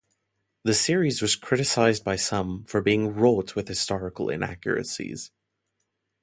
[0.63, 5.29] The series was criticised by some for being wrought with historical inaccuracies.